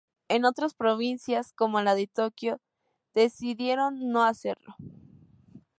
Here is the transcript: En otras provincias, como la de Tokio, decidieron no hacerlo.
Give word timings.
En 0.29 0.45
otras 0.45 0.73
provincias, 0.73 1.53
como 1.53 1.79
la 1.79 1.93
de 1.93 2.07
Tokio, 2.07 2.59
decidieron 3.13 4.09
no 4.11 4.23
hacerlo. 4.23 4.75